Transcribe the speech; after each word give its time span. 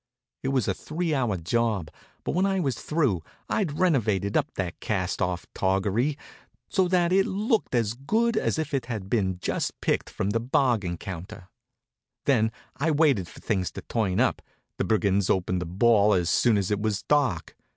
It 0.41 0.47
was 0.47 0.67
a 0.67 0.73
three 0.73 1.13
hour 1.13 1.37
job, 1.37 1.91
but 2.23 2.31
when 2.31 2.47
I 2.47 2.59
was 2.59 2.73
through 2.73 3.21
I'd 3.47 3.77
renovated 3.77 4.35
up 4.35 4.51
that 4.55 4.79
cast 4.79 5.21
off 5.21 5.45
toggery 5.53 6.17
so 6.69 6.87
that 6.87 7.13
it 7.13 7.27
looked 7.27 7.75
as 7.75 7.93
good 7.93 8.35
as 8.35 8.57
if 8.57 8.73
it 8.73 8.87
had 8.87 9.11
been 9.11 9.37
just 9.37 9.79
picked 9.79 10.09
from 10.09 10.31
the 10.31 10.39
bargain 10.39 10.97
counter. 10.97 11.49
Then 12.25 12.51
I 12.77 12.89
waited 12.89 13.27
for 13.27 13.41
things 13.41 13.69
to 13.73 13.83
turn 13.83 14.19
up. 14.19 14.41
The 14.77 14.85
brigands 14.85 15.29
opened 15.29 15.61
the 15.61 15.67
ball 15.67 16.15
as 16.15 16.31
soon 16.31 16.57
as 16.57 16.71
it 16.71 16.79
was 16.81 17.03
dark. 17.03 17.55